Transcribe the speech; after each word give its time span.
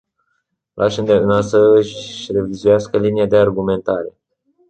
L-aș 0.73 0.97
îndemna 0.97 1.41
să 1.41 1.73
își 1.75 2.31
revizuiască 2.31 2.97
linia 2.97 3.25
de 3.25 3.37
argumentare. 3.37 4.17